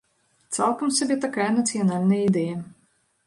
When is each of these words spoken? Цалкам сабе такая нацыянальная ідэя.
Цалкам 0.55 0.89
сабе 0.99 1.17
такая 1.27 1.49
нацыянальная 1.57 2.19
ідэя. 2.29 2.57